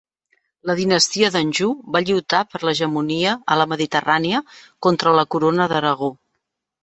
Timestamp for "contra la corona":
4.87-5.69